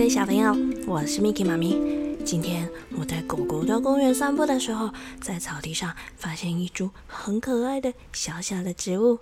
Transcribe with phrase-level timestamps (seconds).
[0.00, 1.76] 的小朋友，我是 Miki 妈咪。
[2.24, 2.66] 今天
[2.96, 4.90] 我带狗狗到公园散步的时候，
[5.20, 9.18] 在草地上发现一株很可爱的小小的植物，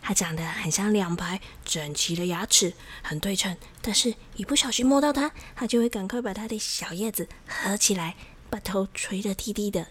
[0.00, 3.56] 它长得很像两排整齐的牙齿，很对称。
[3.82, 8.14] 但是，一不小心摸到它，它就会赶快把它的小叶子合起来，
[8.48, 9.88] 把头垂得低低的。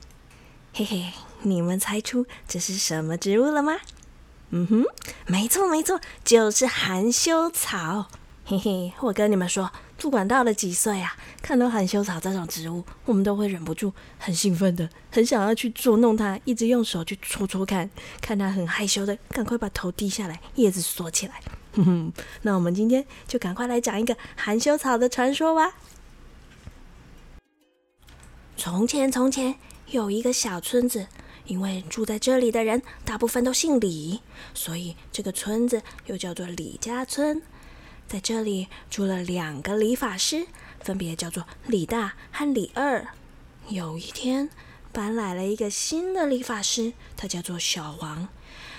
[0.73, 1.11] 嘿嘿，
[1.41, 3.75] 你们猜出这是什么植物了吗？
[4.51, 4.85] 嗯哼，
[5.27, 8.07] 没错没错，就是含羞草。
[8.45, 9.71] 嘿嘿，我跟你们说，
[10.03, 17.89] 不管到了几岁啊，看到含羞草这种植物，我们都会忍不住很兴奋的，很想要去捉弄它，一直用手去戳戳看，
[18.19, 21.39] 看它很害羞的，赶快把头低下来，叶子缩起来。
[21.75, 25.71] 哼哼，那我们今天就赶快来讲一个含羞草的传说吧。
[28.57, 29.55] 从前，从前
[29.87, 31.07] 有一个小村子，
[31.45, 34.19] 因为住在这里的人大部分都姓李，
[34.53, 37.41] 所以这个村子又叫做李家村。
[38.07, 40.45] 在这里住了两个理发师，
[40.81, 43.07] 分别叫做李大和李二。
[43.69, 44.49] 有一天，
[44.91, 48.27] 搬来了一个新的理发师，他叫做小王。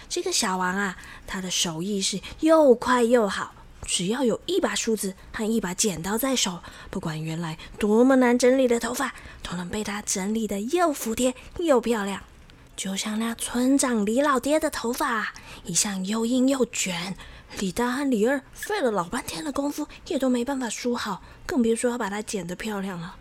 [0.08, 12.22] 这个小王啊，他的手艺是又快又好，只要有一把梳子和一把剪刀在手，不管原来多么难整理的头发，都能被他整理的又服帖又漂亮。
[12.76, 15.32] 就像那村长李老爹的头发，
[15.64, 17.16] 一向又硬又卷。
[17.58, 23.14] 李大和李二费了老半天的功夫，也都没办法梳好，更别说要把它剪得漂亮了。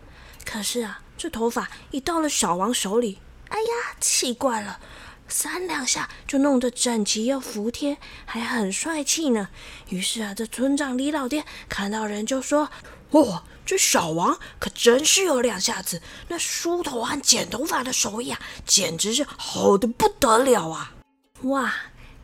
[0.44, 4.80] 可是啊，这头发一到了小王手里，哎呀，奇怪了，
[5.28, 9.48] 三两下就弄得整齐又服帖，还很帅气呢。
[9.88, 12.70] 于是啊，这村长李老爹看到人就说
[13.12, 20.94] ：“哇，这小王可真是有两下子，那梳头和剪头发的手艺啊，简直是好的不得了啊！”
[21.44, 21.74] 哇！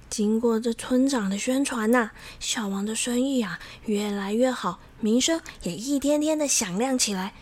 [0.09, 7.33] 经过这村长的宣传呐，小王的生意啊越来越好，名声也一天天的响亮起来。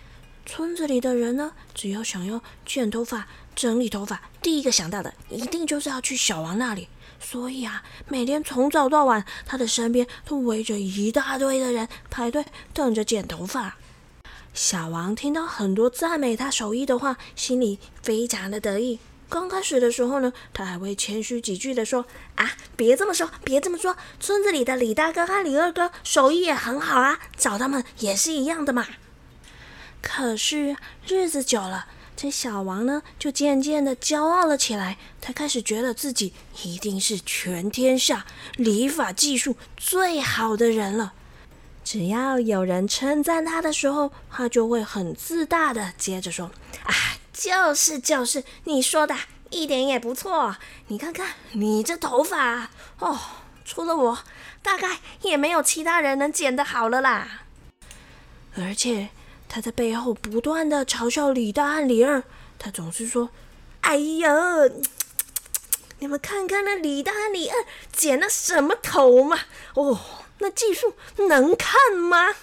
[0.48, 6.88] 村子里的人呢，只要想要剪头发、整理头发，第一个想到的一定就是要去小王那里。
[7.20, 13.76] 所以啊，每天从早到晚，他的身边都围着一大堆的人排队等着剪头发。
[14.54, 18.98] 小王听到很多赞美他手艺的话，心里非常的得意。
[19.28, 22.06] 刚开始的时候呢，他还会谦虚几句的说
[22.36, 28.86] ：“啊，别这么说，别这么说，村子里的李大哥和李二哥手艺也很好啊，找他们也是一样的嘛。”
[30.00, 30.76] 可是
[31.06, 31.86] 日子久了，
[32.16, 36.32] 这小王呢就渐渐的骄傲了起来，他开始觉得自己
[36.62, 38.26] 一定是全天下
[38.56, 41.12] 理发技术最好的人了。
[41.84, 46.50] 只要有人称赞他的时候，他就会很自大的接着说
[46.84, 46.94] ：“啊。”
[47.38, 49.14] 就是就是，你说的
[49.50, 50.56] 一点也不错。
[50.88, 53.16] 你看看你这头发哦，
[53.64, 54.18] 除了我，
[54.60, 57.42] 大概也没有其他人能剪得好了啦。
[58.56, 59.10] 而且
[59.48, 62.22] 他在背后不断的嘲笑李大和李二，
[62.58, 63.30] 他总是说
[63.80, 64.30] ：“哎呀，
[66.00, 69.38] 你们看看那李大和李二剪了什么头嘛？
[69.74, 69.98] 哦，
[70.38, 70.94] 那技术
[71.28, 72.36] 能看吗？”哼。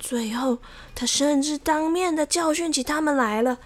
[0.00, 0.58] 最后，
[0.94, 3.58] 他甚至当面的教训起他们来了。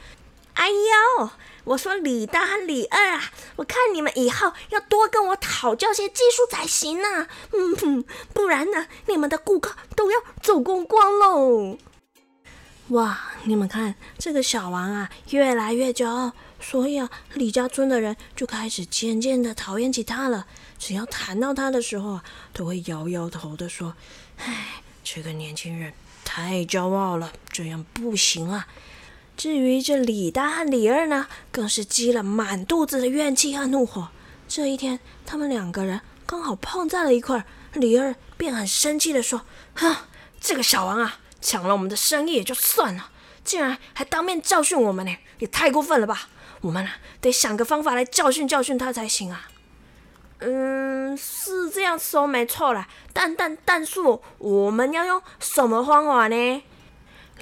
[0.55, 1.31] 哎呦，
[1.65, 7.29] 我说李大和李二啊，我看你们以后要多跟我讨教些技术才行呢。
[7.53, 8.05] 嗯哼，
[8.35, 11.79] 不然呢，你们的顾客都要走光光喽。
[12.89, 20.47] 哇，你们看这个小王啊，越来越骄傲，所以啊，李家村的人就开始渐渐的讨厌起他了。
[20.79, 23.95] 只要谈到他的时候啊，都会摇摇头的说
[24.39, 25.93] ：“唉，这个年轻人。”
[26.29, 28.67] 太骄傲了，这样不行啊！
[29.37, 34.09] 至于这李大和李二呢，更是积了满肚子的怨气和怒火。
[34.49, 39.43] 这一天，他们两个人刚好碰在了一块儿，李二便很生气的说
[39.77, 39.97] ：“哼，
[40.41, 43.09] 这个小王啊，抢了我们的生意也就算了，
[43.45, 46.29] 竟然还当面教训我们呢，也太过分了吧！
[46.63, 49.49] 我们啊得想个方法来教训教训他才行啊！”
[50.43, 54.01] 嗯，是这样说没错啦，但但但是，
[54.39, 56.65] 我们要用什么方法呢？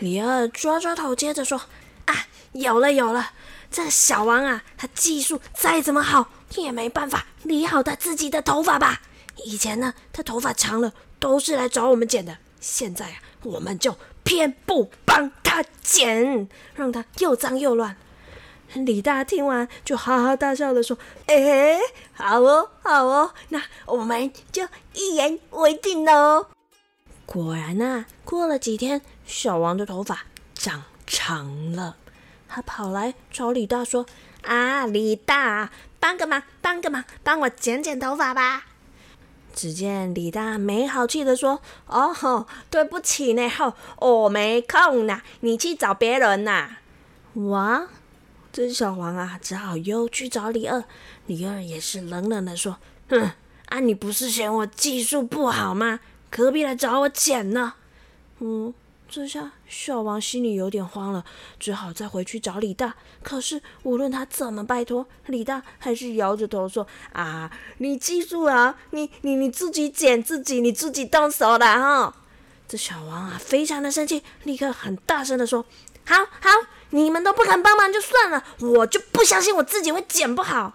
[0.00, 1.62] 李二抓抓头，接着说
[2.04, 3.30] ：“啊，有了有了，
[3.70, 9.00] 这小王啊，他技术再怎么好，也没办法理好他自己的头发吧？
[9.46, 17.96] 以前呢，他头发长了都是来找我们剪的，现在啊，我们就偏不帮他剪，让他又脏又乱。”
[18.74, 21.78] 李大听完就哈哈大笑的说：“哎，
[22.12, 26.46] 好哦，好哦，那我们就一言为定喽。”
[27.24, 30.24] 果然呐，过了几天，小王的头发
[30.54, 31.96] 长长了，
[32.48, 34.06] 他跑来找李大说
[34.42, 35.70] ：“啊，李大，
[36.00, 38.66] 帮个忙，帮个忙，帮我剪剪头发吧。”
[39.54, 46.78] 只见李大没好气的说：“哦吼，对不起呢，吼，我没空呐，你去找别人呐。”
[47.34, 47.86] 哇，
[48.52, 50.82] 这小黄啊，只好又去找李二。
[51.26, 52.78] 李二也是冷冷的说
[53.08, 53.30] ：“哼，
[53.66, 56.00] 啊，你不是嫌我技术不好吗？
[56.30, 57.74] 何必来找我捡呢？”
[58.40, 58.74] 嗯。
[59.14, 61.24] 这下小王心里有点慌了，
[61.60, 62.96] 只好再回去找李大。
[63.22, 66.84] 可是无论他怎么拜托，李大还是摇着头说
[67.14, 72.12] ：“啊，你记住啊，你你你自己捡自己，你自己动手的哈。”
[72.66, 75.64] 这小王啊，非常的生气，立刻很大声的说
[76.04, 76.50] ：“好好，
[76.90, 80.72] 你们都不肯帮忙就算了，我就不相信我自己会捡不好。”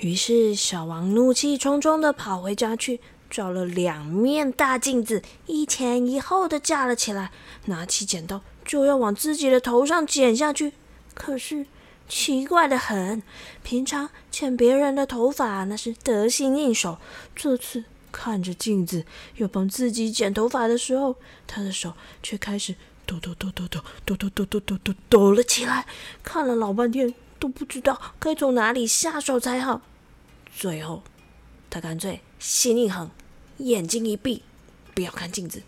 [0.00, 3.00] 于是小王怒气冲冲的跑回家去。
[3.30, 7.30] 找了两面大镜子，一前一后的架了起来，
[7.66, 10.72] 拿起剪刀就要往自己的头上剪下去。
[11.14, 11.66] 可是
[12.08, 13.22] 奇怪的很，
[13.62, 16.98] 平常剪别人的头发那是得心应手，
[17.36, 19.04] 这次看着镜子
[19.36, 21.16] 要帮自己剪头发的时候，
[21.46, 21.92] 他的手
[22.22, 25.86] 却开始抖抖抖抖抖抖抖抖抖抖抖抖了起来。
[26.22, 29.82] 看了老半天都不知道该从哪里下手才好，
[30.56, 31.02] 最后
[31.68, 33.10] 他干脆心一横。
[33.58, 34.42] 眼睛一闭，
[34.94, 35.62] 不要看镜子，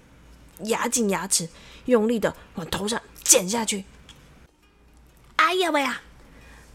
[0.64, 1.48] 牙紧牙齿，
[1.86, 3.84] 用力的往头上剪下去。
[5.36, 6.02] 哎呀喂呀！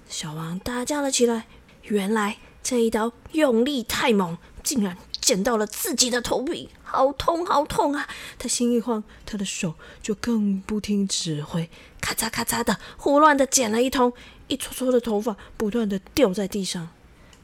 [0.09, 1.47] 小王大叫了起来。
[1.83, 8.09] 原来这一刀用力太猛，竟然剪到了自己的头皮，好痛好痛啊！
[8.37, 11.69] 他心一慌，他的手就更不听指挥，
[12.01, 14.11] 咔嚓咔嚓的胡乱的剪了一通，
[14.47, 16.89] 一撮撮的头发不断的掉在地上。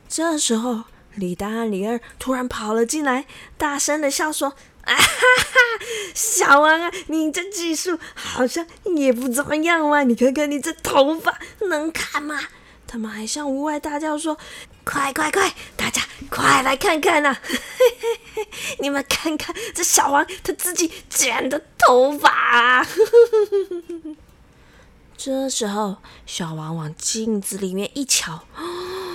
[0.09, 0.85] 这时候。
[1.15, 3.25] 李大李二突然跑了进来，
[3.57, 4.49] 大声的笑说
[4.85, 8.65] ：“啊哈哈，小王啊，你这技术好像
[8.95, 10.03] 也不怎么样嘛！
[10.03, 12.39] 你看看你这头发能看吗？”
[12.87, 14.37] 他们还向屋外大叫说
[14.83, 17.37] ：“快快快，大家快来看看呐！
[18.79, 22.85] 你们看看这小王他自己剪的头发！”
[25.15, 28.41] 这时候，小王往镜子里面一瞧，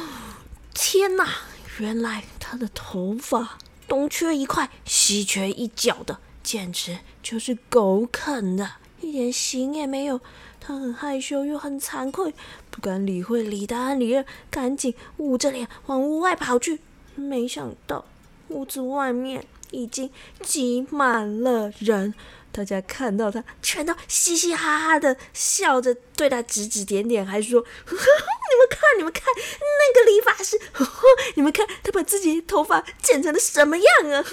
[0.73, 1.29] 天哪！
[1.79, 8.71] 原来他的头发东缺一块，西缺一角的，简直就是狗啃的，
[9.01, 10.21] 一点型也没有。
[10.59, 12.35] 他很害羞又很惭愧，
[12.71, 16.81] 不敢理会李大和李二，赶紧捂着脸往屋外跑去。
[17.15, 18.05] 没想到
[18.49, 20.11] 屋子外面已经
[20.43, 22.15] 挤满了人。
[22.57, 29.25] 大家看到他，全都嘻嘻哈哈的笑着，对他指指点点，还说：“你们看，你们看，
[29.61, 30.59] 那个理发师，
[31.37, 34.25] 你们看他把自己头发剪成了什么样啊！”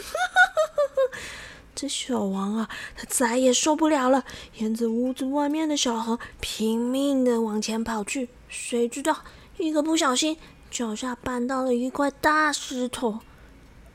[1.75, 4.23] 这小王啊，他再也受不了了，
[4.55, 8.29] 沿着屋子外面的小河拼命的往前跑去。
[8.47, 9.21] 谁知道
[9.57, 10.37] 一个不小心，
[10.71, 13.19] 脚下绊到了一块大石头，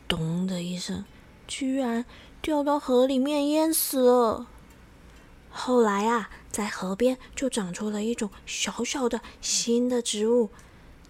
[0.06, 1.06] 咚的一声，
[1.46, 2.04] 居然。
[2.48, 4.46] 掉到河里面淹死了。
[5.50, 10.48] 后来啊，在河边就长出了一种小小的新的植物。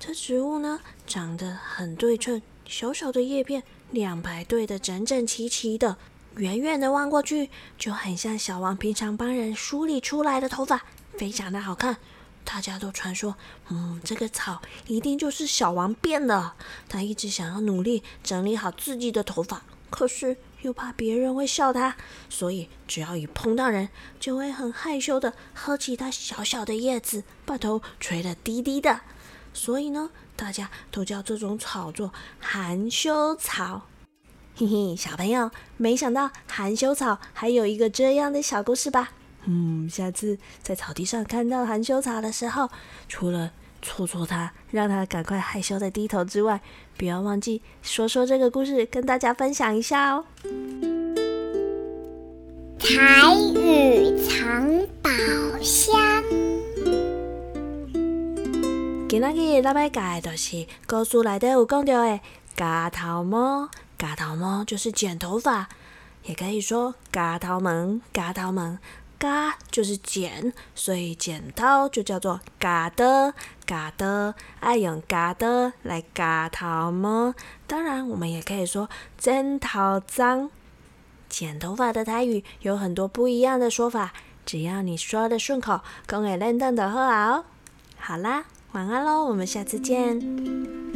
[0.00, 3.62] 这植物呢，长得很对称，小小的叶片
[3.93, 5.96] 两排对的整整齐齐的，
[6.38, 10.87] 远远的望过去就很像小王平常帮人梳理出来的头发，
[11.17, 11.99] 非常的好看。
[12.43, 13.37] 大家都传说，
[13.69, 16.54] 嗯，这个草一定就是小王变的。
[16.88, 20.37] 他一直想要努力整理好自己的头发，可是。
[20.62, 21.97] 又怕别人会笑他，
[22.29, 23.88] 所以只要一碰到人，
[24.19, 29.00] 就会很害羞的喝起它小小的叶子，把头垂得低低的。
[29.55, 33.87] 所以呢，大家都叫这种草做含羞草。
[34.57, 39.11] 嘿嘿，小朋友，没想到含羞草还有一个这样的小故事吧？
[39.45, 42.69] 嗯，下次在草地上看到含羞草的时候，
[43.09, 46.61] 除了戳戳他，让他赶快害羞的低头之外，
[46.97, 50.25] 不要忘记说说这个故事，跟大家分享一下哦。
[52.78, 55.11] 彩雨藏宝
[55.61, 56.23] 箱。
[59.08, 62.20] 今仔日咱要教的就是故事内底有讲到的
[62.54, 63.68] 夹头毛，
[63.99, 65.68] 夹头毛就是剪头发，
[66.25, 68.78] 也可以说夹头门，夹头门。
[69.19, 73.35] 嘎就是剪，所以剪刀就叫做嘎的，
[73.67, 77.35] 嘎的，爱用嘎的来嘎头毛。
[77.67, 80.51] 当然，我们也可以说剪头脏。
[81.29, 84.13] 剪头发的台语有很多不一样的说法，
[84.47, 87.45] 只要你说的顺口，讲会认得的好。
[87.99, 90.88] 好啦，晚安喽，我们下次见。